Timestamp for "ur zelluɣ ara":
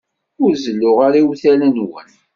0.43-1.17